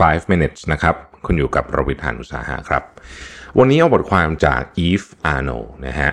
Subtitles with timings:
[0.00, 0.94] 5 minutes นะครับ
[1.26, 2.82] คุณอยู่กับรวิศ หาญอุตสาหะครับ
[3.58, 6.10] วันนี้เอาบทความจาก Eve Arno นะฮะ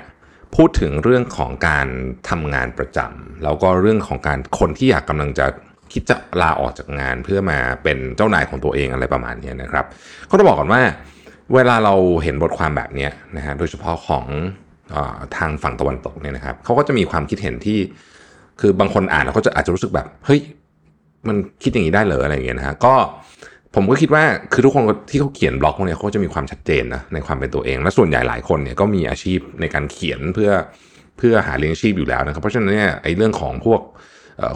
[0.55, 1.88] พูดถึงเรื่องของการ
[2.30, 5.45] ทำงานประจำแล้วก็เรื่องของการคนที่อยากกำลังจะ
[5.94, 9.86] คิดจะลาออกจากงานเพื่อมาเป็นเจ้านายของตัวเองอะไรประมาณนี้นะครับ
[10.30, 10.81] ก็ต้องบอกก่อนว่า
[11.53, 11.93] เวลาเรา
[12.23, 14.25] เห็นบทความแบบนี้นะฮะ โดยเฉพาะของ
[14.95, 14.97] อ
[15.38, 17.80] ทางฝั่งตะวันตกเนี่ยนะครับ เขาก็จะมีความคิดเห็นที่
[18.61, 20.41] คือบางคนอ่านแล้วก็จะอาจจะรู้สึกแบบ เฮ้ย
[21.27, 22.95] มันคิดอย่างนี้ได้เหรออะไรอย่างเงี้ยนะฮะ ก็
[23.75, 30.51] ผมก็คิดว่าคือทุกคนที่เขาเขียนบล็อกพวกนี้เขาจะมีความชัดเจนนะในความเป็นตัวเอง และส่วนใหญ่หลายคนเนี่ยก็มีอาชีพในการเขียนเพื่อ
[31.17, 33.81] เพื่อหาเลี้ยงชีพอยู่แล้วนะครับ เพราะฉะนั้นเนี่ยไอ้เรื่องของพวก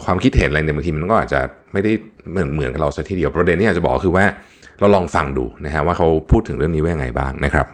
[0.04, 1.40] ความคิดเห็นอะไรเนี่ยบางทีมันก็อาจจะ
[1.72, 1.92] ไม่ได้
[2.30, 4.24] เหมือนเหมือนกับเราซะทีเดียวประเด็นที่อยากจะบอกคือว่า
[4.80, 7.66] เราลองฟังดูนะฮะว่าเขาพูดถึงเรื่องนี้ว่ายังไงบ้างนะครับ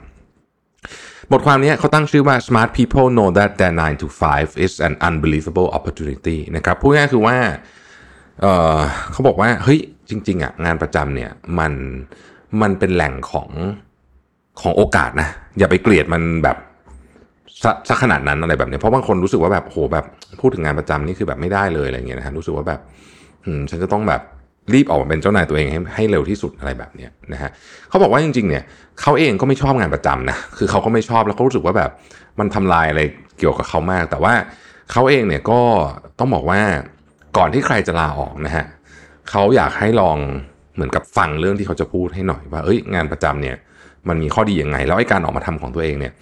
[1.32, 7.36] บทความนี้เขาตั้งชื่อว่า smart people know that their 9 to 5 is an unbelievable opportunity นะครับพูดง่ายคือว่า
[8.40, 9.80] เเขาบอกว่าเฮ้ย
[10.10, 11.72] จริงๆอะงานประจำเนี่ยมัน
[12.62, 13.48] มันเป็นแหล่งของ
[14.60, 15.28] ของโอกาสนะ
[15.58, 16.56] อย่าไปเกลียดมันแบบ
[17.62, 20.04] ซะซะขนาดนั้นอะไรแบบเนี้ยเพราะบางคนรู้สึกว่าแบบโหแบบ
[20.40, 22.80] พูดถึงงานประจำนี่คือแบบไม่ได้เลยอะไรเงี้ยนะฮะรู้สึกว่าแบบ
[23.44, 24.22] อืมฉันจะต้องแบบ
[24.74, 27.50] รีบออกมาเป็นเจ้านายตัวเองให้ให้เร็วที่สุดอะไรแบบเนี้ยนะฮะ
[27.88, 28.62] เขาบอกว่าจริง ๆ เนี่ย
[29.00, 31.90] เขาเองก็ไม่ชอบงานประจำนะคือเขาก็ไม่ชอบแล้วเขารู้สึกว่าแบบ
[32.38, 33.02] มันทำลายอะไร
[33.38, 34.34] เกี่ยวกับเขามาก แต่ว่า
[34.92, 35.60] เขาเองเนี่ยก็
[36.18, 36.60] ต้องบอกว่า
[37.36, 38.64] ก่อนที่ใครจะลาออกนะฮะ
[39.30, 40.18] เขาอยากให้ลอง
[40.74, 43.56] เหมือนกับฟังเรื่องที่เขาจะพูดให้หน่อยว่าเอ้ยงานประจำเนี่ย
[44.08, 46.12] มันมีข้อดีอยังไง แล้วไอ้การออกมาทำของตัวเองเนี่ย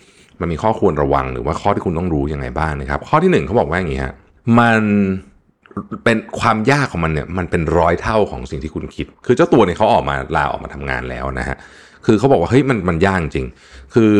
[0.41, 4.15] มันมีข้อควรระวังหรือว่าข้อที่คุณต้องรู้ยังไงบ้างนะครับ ข้อที่หนึ่งเขาบอกว่าอย่างนี้ฮะ
[4.59, 4.81] มัน
[6.05, 11.57] เป็นความยากของมันเนี่ยมันเป็นร้อยเท่าของสิ่งที่คุณคิด คือเจ้าตัวเนี่ยเขาออกมาลาออกมาทำงานแล้วนะฮะ
[12.07, 13.47] คือเขาบอกว่าเฮ้ยมันมันยากจริง
[13.95, 14.13] คือ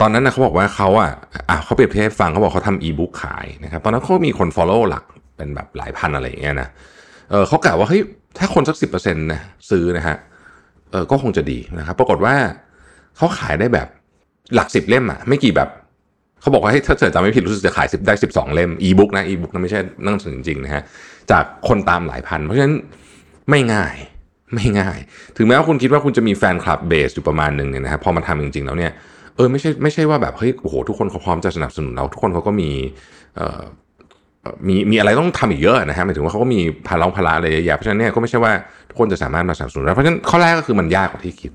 [0.00, 1.10] ตอนนั้นนะเขาบอกว่าเขาอะ
[1.48, 5.04] อะเขาเปรียบเทียบฟังเขาบอกเขาทำอีบุ๊กขายนะครับตอนนั้นเขามีคน follow หลัก
[5.36, 6.68] เป็นแบบหลายพันอะไรอย่างเงี้ยนะ
[7.30, 8.02] เเขากล่าวว่าเฮ้ย
[8.38, 9.40] ถ้าคนสักสิบเปอร์เซ็นต์นะ
[9.70, 10.16] ซื้อนะฮะ
[10.90, 12.34] เออก็คงจะดีนะครับปรากฏว่า
[13.16, 13.88] เขาขายได้แบบ
[14.54, 15.68] หลักสิบเล่มอะไม่กี่แบบ
[16.40, 20.82] เขาบอกว่าให้ถ้าเกิดจำไม่ผิดรู้สึกจะขายสิบได้สิบสองเล่มอีบุ๊กนะอีบุ๊กนะไม่ใช่นั่งสือจริงๆนะฮะ
[21.30, 22.74] จากคนตามหลายพัน เพราะฉะนั้น
[23.50, 23.94] ไม่ง่าย
[24.54, 24.98] ไม่ง่าย
[25.36, 28.92] ถึงแม้ว่าคุณคิดว่าคุณจะมีแฟนคลับเบสอยู่ประมาณหนึ่งเนี่ยนะฮะพอมาทำจริงๆแล้วเนี่ย
[29.36, 32.70] เออไม่ใช่ไม่ใช่ว่าแบบเฮ้ยโอ้โหทุกคนเขาพร้อมจะสนับสนุนเรา ทุกคนเขาก็มี
[33.36, 33.60] เอ่อ
[34.68, 38.52] มีมีอะไรต้องทำอีกเยอะนะฮะหมายถึงว่าเขาก็มีภาระภาระอะไรเยอะแยะเพราะฉะนั้นเนี่ยก็ไม่ใช่ว่า
[38.88, 41.52] ทุกคนจะสามารถมาสนับสนุนได้เพราะฉะนั้นข้อแรกก็คือมันยากกว่าที่คิด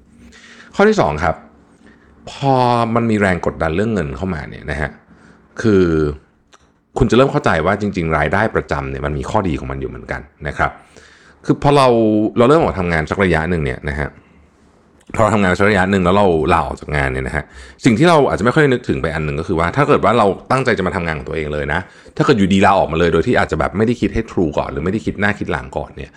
[0.75, 1.35] ข้อที่สองครับ
[2.29, 2.53] พอ
[2.95, 4.89] มันมีแรงกดดันเรื่องเงินเข้ามาเนี่ยนะฮะ
[5.61, 5.85] คือ
[6.97, 10.71] คุณจะเริ่มเข้าใจว่าจริง ๆ รายได้ประจำเนี่ยมันมีข้อดีของมันอยู่เหมือนกันนะครับ
[11.45, 11.87] คือพอเรา
[12.37, 14.09] เราเริ่มออกทำงานสักระยะหนึ่งเนี่ยนะฮะ
[15.15, 17.43] พอเราทำงานสักระยะหนึ่งแล้วเราลาออกจากงานเนี่ยนะฮะ
[17.85, 21.79] สิ่งที่เราอาจจะไม่ค่อยนึกถึงไปอันหนึ่งก็คือว่า ถ้าเกิดว่าเราตั้งใจจะมาทำงานของตัวเองเลยนะ
[22.17, 26.11] ถ้าเกิดอยู่ดีลาออกมาเลยโดยที่อาจจะแบบไม่ได้คิดให้ทรูก่อนหรือไม่ได้คิดหน้าคิดหลังก่อนเนี่ย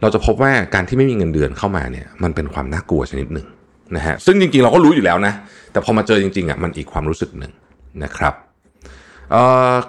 [0.00, 3.46] เราจะพบว่าการที่ไม่มีเงินเดือนเข้ามาเนี่ยมันเป็นความน่ากลัวชนิดหนึ่ง
[3.96, 5.32] นะฮะซึ่งจริงๆเราก็รู้อยู่แล้วนะ
[5.72, 7.52] แต่พอมาเจอจริงๆอะมันอีกความรู้สึกหนึ่ง
[8.04, 8.34] นะครับ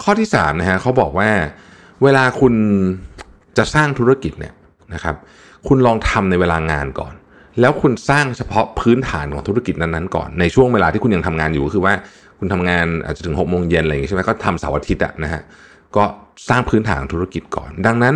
[0.04, 1.30] ข้อที่3นะฮะเขาบอกว่า
[2.04, 2.54] เวลาคุณ
[3.58, 4.54] จะสร้างธุรกิจเนี่ย
[4.94, 5.16] นะครับ
[5.68, 7.14] คุณลองทำในเวลางานก่อน
[7.62, 11.94] แล้วคุณสร้างเฉพาะพื้นฐานของธุรกิจนั้นๆก่อนในช่วงเวลาที่คุณยังทำงานอยู่ก็คือว่า
[12.40, 15.42] คุณทำงานอาจจะถึง6กโมงเย็นอะไรอย่างงี้ใช่ไหมก็ทำเสาร์อาทิตย์อะนะฮะ
[15.96, 16.04] ก็
[16.50, 18.16] สร้างพื้นฐานธุรกิจก่อน ดังนั้น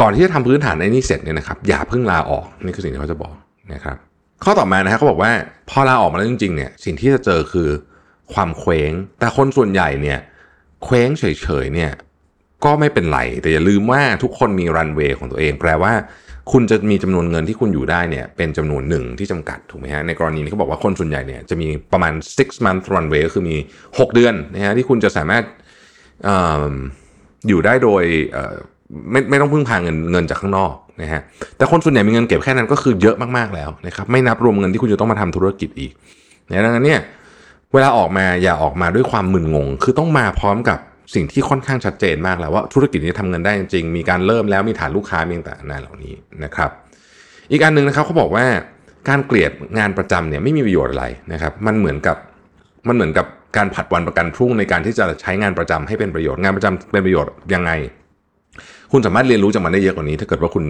[0.00, 3.34] ก่อนที่จะทำพื้นฐานในนี้เสร็จเนี่ยนะครับอย่าเพิ่งลาออกนี่คือสิ่งที่เขาจะบอก
[3.74, 3.96] นะครับ
[4.44, 5.32] ข้อต่อมานะฮะเขาบอกว่า
[5.70, 7.68] พอลาออกมาแล้วจริงๆเนี่ยสิ่งที่จะเจอคือ
[8.34, 10.18] ความเคว้ง แต่คนส่วนใหญ่เนี่ย
[10.84, 11.24] เคว้งเฉ
[11.64, 11.92] ยๆเนี่ย
[12.64, 15.92] ก็ไม่เป็นไรแต่อย่าลืมว่าทุกคนมีรันเวย์ของตัวเอง แปลว่า
[16.52, 23.56] คุณจะมีจำนวนเงินที่คุณอยู่ได้เนี่ยเป็นจำนวนหนึ่งที่จำกัดถูกไหมฮะในกรณีนี้เขาบอกว่าคนส่วนใหญ่เนี่ยจะมีประมาณ six month runway ก็คือมี
[23.86, 25.42] 6 เดือนนะฮะที่คุณจะสามารถ
[26.26, 26.28] อ
[27.48, 28.02] อยู่ได้โดย
[29.10, 31.20] ไม่ไม่ต้องพึ่งพาเงินเงินจากข้างนอกนะฮะ
[31.56, 35.92] แต่คนส่วนใหญ่มีเงินเก็บแค่นั้นก็คือเยอะมากๆแล้วนะครับไม่นับรวมเงินที่คุณจะต้องมาทำธุรกิจอีก
[36.48, 37.00] ดังนั้นเนี่ย
[37.72, 40.78] เวลาออกมาอย่าออกมาด้วยความมึนงง คือต้องมาพร้อมกับ
[41.14, 46.14] สิ่งที่ค่อนข้างชัดเจนมากแล้วว่าธุรกิจนี้ทำเงินได้จริง มีการเริ่มแล้วมีฐานลูกค้ามีต่างๆเหล่านี้
[46.44, 46.70] นะครับ
[47.50, 48.46] อีกอันหนึ่งนะครับเขาบอกว่า
[49.08, 52.16] การเกลียดงานประจำเนี่ยไม่มีประโยชน์อะไรนะครับ มันเหมือนกับ
[52.88, 57.70] มันเหมือนกับการผัดวันประกันพรุ่งในการที่จะใช้งานประจำให้เป็นประโยชน์งานประจำเป็นประโยชน์ยังไง
[58.92, 60.64] คุณสามารถเรียนรู้จากมันได้เยอะกว่านี้ ถ้าเกิดว่าคุณ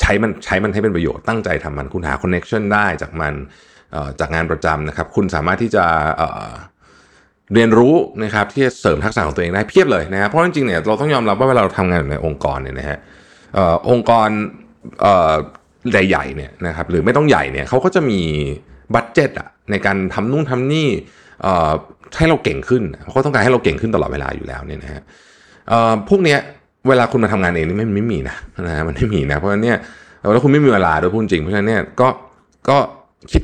[0.00, 3.34] ใช้มันใช้มันให้เป็นประโยชน์ตั้งใจทำมัน คุณหาคอนเน็ชันได้จากมัน
[4.20, 5.84] จากงานประจำนะครับ คุณสามารถที่จะ
[7.54, 7.94] เรียนรู้
[8.24, 12.98] นะครับที่จะเสริมทักษะของตัวเองได้เพียบเลยนะครับเพราะจริงๆเนี่ยเราต้องยอมรับว่าเวลาเราทำงานในองค์กรเนี่ยนะฮะ
[13.90, 14.28] องค์กร
[15.90, 18.20] ใหญ่ๆเนี่ยนะครับหรือไม่ต้องใหญ่เนี่ยเขาก็จะมี
[18.94, 20.88] บัตเจ็ตอะในการทำนู่นทำนี่
[22.18, 25.02] ให้เราเก่งขึ้นเขาต้องการให้เราเก่งขึ้นตลอดเวลาอยู่แล้วเนี่ยนะฮะ
[26.08, 26.38] พวกเนี้ย
[26.88, 28.36] เวลาคุณมาทำงานเองนี่ไม่ไม่มีนะ
[28.68, 29.78] นะมันไม่มีนะเพราะฉะนั้นเนี่ย
[30.32, 32.08] แล้วคุณไม่มีเวลาด้วยพูดจริงเพราะฉะนั้นเนี่ยก็
[32.68, 32.78] ก็
[33.32, 33.42] คิด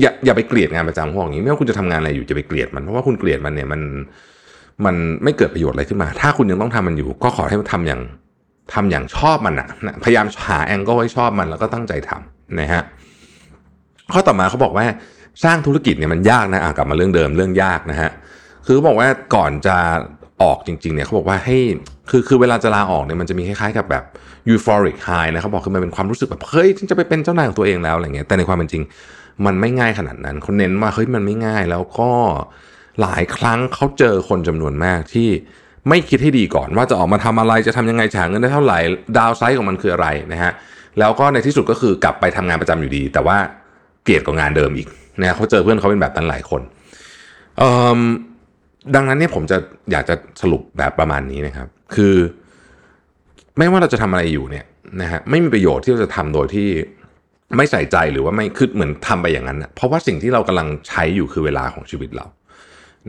[0.00, 3.80] อย่าอย่าไปเกลียดงานประจำพวกนี้ ไม่ว่าคุณจะทำงานอะไรอยู่จะไปเกลียดมัน เพราะว่าคุณเกลียดมันเนี่ยมัน
[4.84, 4.94] มัน
[5.24, 8.00] ไม่เกิดประโยชน์อะไรขึ้นมา ถ้าคุณยังต้องทำมันอยู่ ก็ขอให้มันทำอย่าง
[8.74, 9.68] ทำอย่างชอบมันนะ
[10.04, 12.82] พยายามหาแองเกิลให้ชอบมันแล้วก็ตั้งใจทำนะฮะ
[14.12, 14.86] ข้อต่อมาเขาบอกว่า
[15.44, 18.10] สร้างธุรกิจเนี่ยมันยากนะกลับมาเรื่องเดิมเรื่องยากนะฮะ
[18.66, 19.76] คือเขาบอกว่าก่อนจะ
[20.42, 21.58] ออกจริงๆเนี่ยเขาบอกว่าให้
[22.10, 24.04] คือคือเวลาจะลาออกเนี่ยมันจะมีคล้ายๆกับแบบ
[24.48, 28.82] euphoric high นะเขาบอกคือมันเป็นความรู้สึกแบบเฮ้ยฉันจะไปเป็นเจ้านายของตัวเองแล้วอะไรเงี้ยแต่ในความเป็นจริง
[29.46, 32.10] มันไม่ง่ายขนาดนั้นเขาเน้นว่าเฮ้ยมันไม่ง่ายแล้วก็
[33.00, 35.28] หลายครั้งเขาเจอคนจำนวนมากที่
[35.88, 38.78] ไม่คิดให้ดีก่อน ว่าจะออกมาทำอะไรจะทำยังไงฉาเงินได้เท่าไหร่
[39.16, 40.52] ดาวไซด์ของมันคืออะไรนะฮะ
[40.98, 43.36] แล้วก็ในที่สุดก็คือกลับไปทำงานประจำอยู่ดี แต่ว่า
[44.04, 44.88] เกลียดกับงานเดิมอีก
[45.20, 46.62] นะเขาเจอเพื่อนเขาเป็นแบบนั้นหลายคน
[48.94, 49.56] ดังนั้นเนี่ยผมจะ
[49.92, 52.14] อยากจะสรุปแบบประมาณนี้นะครับ คือ
[53.58, 54.64] ไม่ว่าเราจะทำอะไรอยู่เนี่ย
[55.00, 56.68] นะฮะไม่มีประโยชน์ที่เราจะทำโดยที่
[57.56, 62.26] ไม่ใส่ใจหรือว่าไม่คือเหมือนทำไปอย่างนั้นนะเพราะว่าสิ่งที่เรากำลังใช้อยู่คือเวลาของชีวิตเรา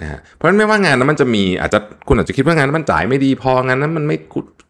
[0.01, 4.17] นะฮะเพราะฉะนั้นไม่ว่างานนั้นมันจะมีอาจจะคุณอาจจะคิดว่างานนั้นมันจ่ายไม่ดีพองานนั้นมันไม่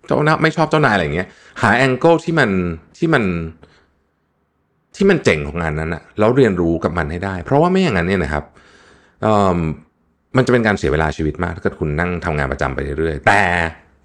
[0.07, 1.27] เจ้าหน้าไม่ชอบเจ้านายอะไรอย่างเงี้ย
[1.61, 2.49] หาแองเกิลที่มัน
[2.97, 3.23] ที่มัน
[4.95, 8.43] ที่มันเจ๋งของงานนั้นอะแล้วเรียนรู้กับมันให้ได้ เพราะว่าไม่อย่างนั้นเนี่ยนะครับ
[10.37, 13.41] มันจะเป็นการเสียเวลาชีวิตมากถ้าเกิดคุณนั่งทำงานประจำไปเรื่อยๆแต่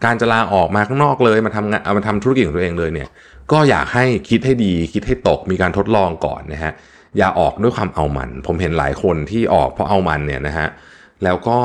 [0.05, 3.09] การจะลาออกมาข้างนอกเลยมาทำงานเอามาทำธุรกิจของตัวเองเลยเนี่ย
[3.53, 6.73] ก็อยากให้คิดให้ดีคิดให้ตกมีการทดลองก่อนนะฮะ
[7.19, 10.69] อย่าออกด้วยความเอามัน ผมเห็นหลายคนที่ออกเพราะเอามันเนี่ยนะฮะ
[11.25, 11.59] แล้วก็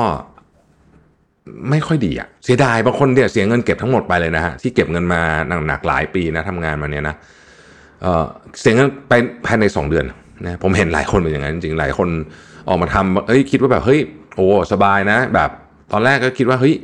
[1.70, 5.20] ไม่ค่อยดีอะเสียดายบางคนเนี่ยเสียเงินเก็บทั้งหมดไปเลยนะฮะที่เก็บเงินมา
[5.66, 7.16] หนักๆหลายปีนะทำงานมาเนี่ยนะ
[8.02, 8.24] เออ
[8.60, 9.12] เสียเงินไป
[9.46, 10.06] ภายใน 2 เดือน
[10.44, 12.08] นะผมเห็นหลายคนเป็นอย่างนั้นจริงๆหลายคน
[12.68, 14.00] ออกมาทำเฮ้ยคิดว่าแบบเฮ้ย
[14.36, 15.50] โอ้สบายนะ แบบ
[15.92, 16.74] ตอนแรกก็คิดว่าเฮ้ย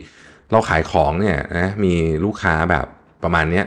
[0.52, 1.92] เราขายของเนี่ยนะมี
[2.24, 2.86] ลูกค้าแบบ
[3.24, 3.64] ประมาณเนี้ย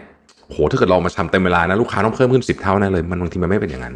[0.49, 3.95] โหถ้าเกิดเรามาทำเต็มเวลานะลูกค้าต้องเพิ่มขึ้น 10 เท่าแน่เลยมันบางทีมันไม่เป็นอย่างนั้น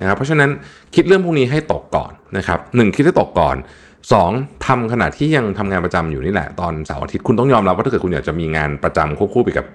[0.00, 0.50] นะครับเพราะฉะนั้น
[0.94, 3.56] คิดเรื่องพวกนี้ให้ตกก่อนนะครับหนึ่งคิดให้ตกก่อน
[4.10, 4.66] 2.
[4.66, 9.66] ทำขณะที่ยังทำงานประจำอยู่นี่แหละตอนเสาร์อาทิตย์คุณต้องยอมรับว่าถ้าเกิดคุณอยากจะมีงานประจำควบคู่ไปกับ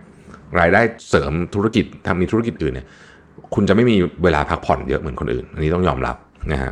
[0.60, 2.88] รายได้เสริมธุรกิจทำมีธุรกิจอื่นเนี่ย
[3.56, 6.16] คุณจะไม่มีเวลาพักผ่อนเยอะเหมือนคนอื่น อันนี้ต้องยอมรับ
[6.52, 6.72] นะฮะ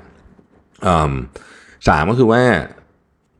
[1.87, 2.41] สามก็คือว่า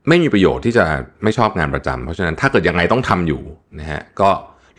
[0.10, 0.86] ไม่มีประโยชน์ที่จะ
[1.24, 3.42] ไม่ชอบงานประจำเพราะฉะนั้นถ้าเกิดยังไงต้องทำอยู่
[3.80, 4.30] นะฮะก็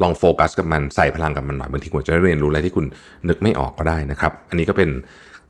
[0.02, 2.86] ลองโฟกัสกับมันใส่พลังกับมันหน่อยบางทีคุณจะเรียนรู้อะไรที่คุณ
[3.28, 4.90] นึกไม่ออกก็ได้นะครับ อันนี้ก็เป็น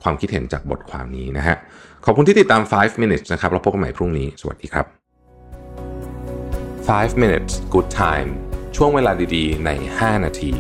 [0.02, 1.56] ความคิดเห็นจากบทความนี้นะฮะ
[2.04, 4.86] ขอบคุณที่ติดตาม 5 minutes นะครับเราพบกันใหม่พรุ่งนี้ สวัสดีครับ
[6.88, 8.30] 5 minutes good time
[8.76, 10.52] ช่วงเวลาดีๆ ใน 5 นาที